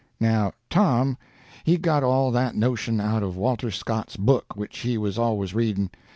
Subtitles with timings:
[0.19, 1.15] Now Tom
[1.63, 5.91] he got all that notion out of Walter Scott's book, which he was always reading.